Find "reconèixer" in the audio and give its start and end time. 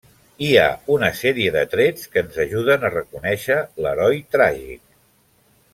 2.95-3.59